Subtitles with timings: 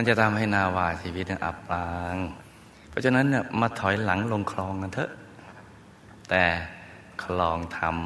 [0.00, 2.16] มันจะทำให้นาวาชีวิตอับปาง
[2.88, 5.10] เพราะฉะนั้นเนี่ยมาถอยหลังลงคลองกันเถอะ
[6.28, 6.44] แต่
[7.24, 7.96] คลองธรรม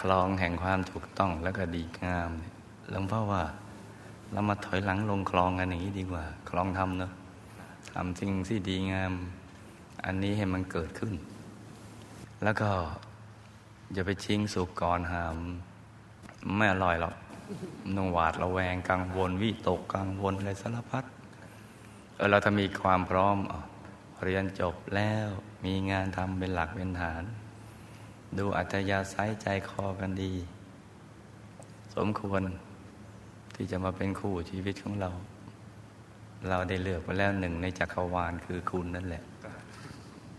[0.00, 2.30] คลองแห่งความถูกต้องแล้วก็ดีงาม
[2.90, 3.42] หลวงพ่อว่า
[4.32, 7.12] เรามาถอยหลังลงคลองกันอย่างนี้ดีกว่า คลองธรรมเนาะ
[7.92, 9.12] ทำสิ่งที่ดีงาม
[10.04, 11.14] อันนี้ให้มันเกิดขึ้น
[12.42, 12.70] แล้วก็
[13.92, 15.36] อย่าไปชิงสุกก่อนหาม
[16.56, 17.14] ไม่อร่อยหรอก
[17.96, 21.04] ต้องหวาดระแวงกังวล วิตกกังวลอะไรสารพัด
[22.16, 23.36] เออเราถ้ามีความพร้อม
[24.22, 25.28] เรียนจบแล้ว
[25.64, 27.22] มีงานทำเป็นหลักเป็นฐาน
[28.38, 30.32] ดูอัตยาศัยใจคอกันดี
[31.96, 32.42] สมควร
[33.54, 35.10] ที่จะมาเป็นคู่ชีวิตของเรา
[36.48, 39.22] เราได้เลือกไปแล้วหนึ่งในจักรวาลคือคุณนั่นแหละ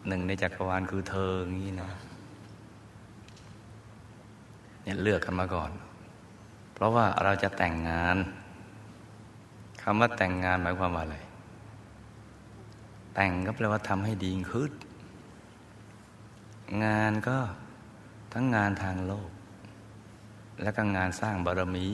[0.07, 1.89] หนึ่งในจักรวาลคือเธออย่างนี้นะ
[4.83, 5.71] เนี่ยเลือกกันมาก่อน
[6.75, 8.17] เพราะว่าเราจะแต่งงาน
[9.81, 11.17] คำว่าแต่งงานหมายความว่าอะไร
[13.15, 14.71] แต่งก็แปลว่าทำให้ดีขึ้น
[16.83, 17.37] งานก็
[18.33, 19.29] ทั้งงานทางโลก
[20.61, 21.87] และก็งานสร้างบารมี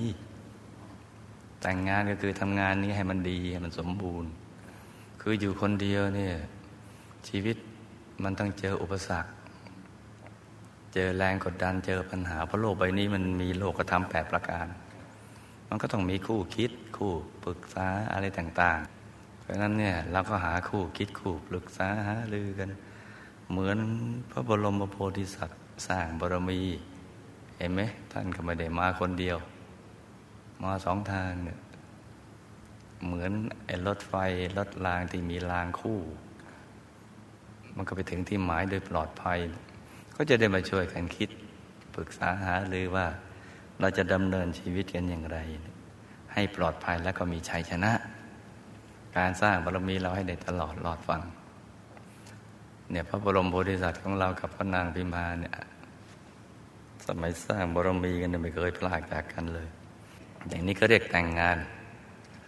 [1.61, 4.29] แต่งงานก็คือทำงานนี้ให้มันดีให้มันสมบูรณ์
[5.21, 6.33] คืออยู่คนเดียวเนี่ย
[7.27, 7.57] ชีวิต
[8.23, 9.31] มันต้องเจออุปสรรค
[10.93, 14.67] เจอแรงกดดันเจอปัญหาเพราะโลกใบนี้มันมีโลกธรรมแปดประการ
[15.69, 17.13] มันก็ต้องมีคู่คิด คู่
[17.45, 18.79] ปรึกษาอะไรต่าง
[19.11, 22.69] ๆ เพราะฉะนั้นเนี่ยเราก็หาคู่คิดคู่ปรึกษาหาลือกัน
[23.51, 23.77] เหมือน
[24.31, 26.61] พระบรมโพธิสัตว์สร้างบารมี
[27.57, 27.81] เห็นไหม
[28.11, 29.37] ท่านก็ไม่ได้มาคนเดียว
[30.61, 31.59] มาสองทางเนี่ย
[33.05, 33.31] เหมือน
[33.65, 34.13] ไอ้รถไฟ
[34.57, 35.99] รถรางที่มีรางคู่
[37.75, 39.39] มันก็ไปถึงที่หมายโดยปลอดภัย
[40.23, 41.29] ก็จะได้มาช่วยกันคิด
[41.95, 43.05] ปรึกษาหาหรือว่า
[43.79, 45.37] เราจะดำเนินชีวิตกันอย่างไร
[46.33, 47.91] ให้ปลอดภัยและก็มีชัยชนะ
[49.17, 51.21] การสร้างบารมีเราให้ได้ตลอดหลอดฟัง
[52.91, 55.53] เนี่ยพระบรมโพธิสัตว์ของเรากับพระนางพิมาเนี่ย
[57.07, 59.67] สมัยสร้างบารมีกันไม่เคยพลากจากกันเลย
[60.47, 61.57] อย่างนี้ก็เรียกแต่งงาน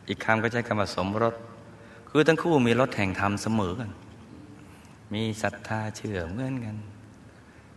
[0.08, 1.36] อีกคำก็ใช้คำว่าสมรส
[2.10, 3.92] คือทั้งคู่มีรถแห่งธรรมเสมอกัน
[5.14, 6.78] มีศรัทธาเชื่อเหมือนกัน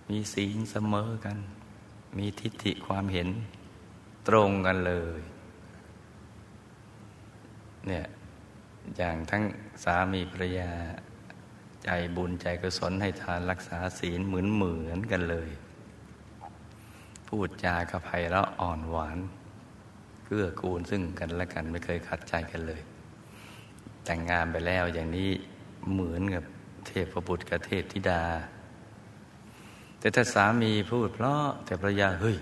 [0.09, 1.39] มีศีลเสมอกัน
[2.19, 3.28] มีทิฏฐิความเห็น
[4.28, 5.21] ตรงกันเลย
[7.87, 8.06] เนี่ย
[8.97, 9.43] อย่างทั้ง
[9.84, 10.72] สามีภรรยา
[11.84, 15.50] ใจบุญใจกุศลให้ทานรักษาศีลเหมือนเหมือนกันเลย
[17.28, 19.19] พูดจากับไพเราะอ่อนหวาน
[20.25, 22.81] เกื้อกูลซึ่งกันและกันไม่เคยขัดใจกันเลย
[24.05, 25.31] แต่งงานไปแล้วอย่างนี้
[25.93, 26.45] เหมือนกับ
[26.87, 28.22] เทพบุตรกับเทพธิดา
[30.06, 32.37] แต่ถ้าสามีพูดเพราะแต่ภรรยาเฮ้ย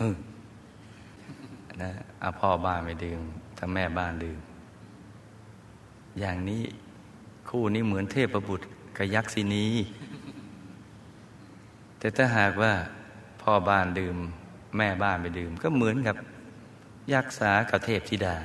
[0.00, 0.08] ฮึ
[1.82, 1.90] นะ
[2.22, 3.20] อาพ่อบ้านไม่ดื่ม
[3.58, 4.38] ถ้าแม่บ้านดื่ม
[6.20, 6.62] อย่างนี้
[7.48, 9.66] คู่นี้เหมือนเทพบุตรกับยักษินี
[11.98, 12.72] แต่ถ้าหากว่า
[13.42, 14.16] พ่อบ้านดื่ม
[14.78, 16.16] แม่บ้านไม่ดื่ม ก็เหมือนกับ
[17.12, 18.36] ยักษากับเทพธิดา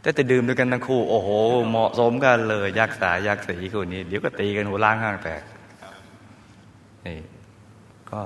[0.00, 1.28] แต่จะดื่มด้วยกันทั้งคู่ โอ้โห
[1.68, 5.44] เหมาะสมกันเลย ยักษายักษีคู่นี้ เดี๋ยวก็ตีกันหัวล้างห้างแตก
[7.06, 7.18] นี่
[8.10, 8.22] ก็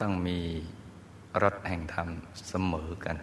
[0.00, 0.38] ต้องมี
[1.42, 2.08] รถแห่งธรรม
[2.48, 3.16] เสมอกัน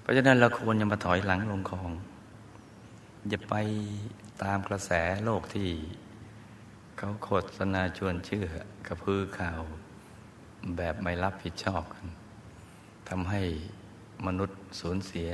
[0.00, 1.90] เพราะฉะนั้นเราควรจะมาถอยหลังลงคลอง
[3.28, 3.54] อย่าไป
[4.42, 4.90] ตามกระแส
[5.24, 5.68] โลกที่
[6.96, 7.28] เขาโฆ
[7.58, 8.46] ษณาชวนเชื่อ
[8.86, 9.60] กระพือข่าว
[10.76, 12.06] แบบไม่รับผิดชอบกัน
[13.08, 13.42] ทำให้
[14.26, 15.30] มนุษย์สูญเสีย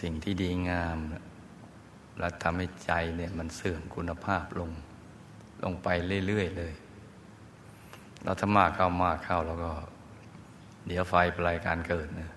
[0.00, 0.98] สิ่งที่ดีงาม
[2.18, 4.70] และทำให้ใจเนี่ยมันเสื่อมคุณภาพลง
[5.64, 5.88] ลงไป
[6.26, 6.72] เรื่อย ๆ เลย
[8.22, 9.70] เราถ้ามากเข้ามากเข้าแล้วก็
[10.86, 12.30] เดี๋ยวไฟปลายการเกิดนะ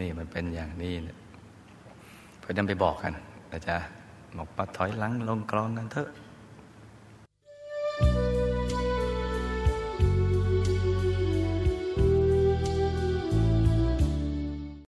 [0.00, 1.18] นี่มันเป็นอย่างนี้เนี่ย
[2.38, 3.12] เพื่อนไปบอกกัน
[3.52, 3.76] นะจ๊ะ
[4.36, 6.08] บอกปัดถอยหลังลงกรองกันเถอะ